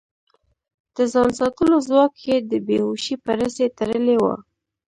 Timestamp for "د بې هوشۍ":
2.51-3.15